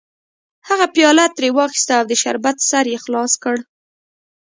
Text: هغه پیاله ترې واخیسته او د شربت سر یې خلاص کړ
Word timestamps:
هغه 0.69 0.85
پیاله 0.95 1.25
ترې 1.35 1.49
واخیسته 1.57 1.93
او 1.99 2.03
د 2.09 2.13
شربت 2.21 2.57
سر 2.69 2.85
یې 2.93 2.97
خلاص 3.05 3.33
کړ 3.43 3.57